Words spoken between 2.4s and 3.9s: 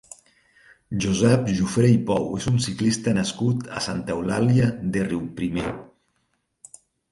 un ciclista nascut a